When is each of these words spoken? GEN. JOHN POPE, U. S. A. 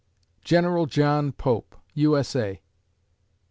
GEN. 0.43 0.87
JOHN 0.87 1.31
POPE, 1.33 1.75
U. 1.93 2.17
S. 2.17 2.35
A. 2.35 2.59